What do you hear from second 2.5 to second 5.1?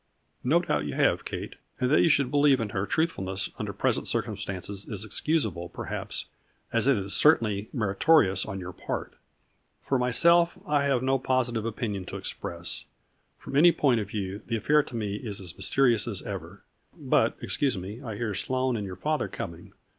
in her truthfulness under present circumstances is